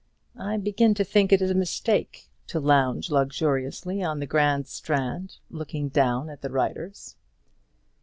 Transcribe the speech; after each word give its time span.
I 0.39 0.57
begin 0.57 0.95
to 0.95 1.03
think 1.03 1.31
it 1.31 1.43
is 1.43 1.51
a 1.51 1.53
mistake 1.53 2.31
to 2.47 2.59
lounge 2.59 3.11
luxuriously 3.11 4.01
on 4.01 4.19
the 4.19 4.25
grand 4.25 4.65
stand, 4.65 5.37
looking 5.51 5.89
down 5.89 6.27
at 6.27 6.41
the 6.41 6.49
riders. 6.49 7.17